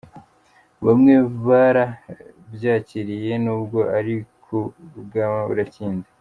Bamwe 0.85 1.13
baranabyakiriye, 1.45 3.31
n’ubwo 3.43 3.79
ari 3.97 4.13
ku 4.43 4.57
bw’amaburakindi. 5.05 6.07